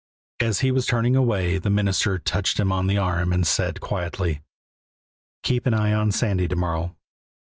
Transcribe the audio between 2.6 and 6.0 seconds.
on the arm and said quietly: "Keep an eye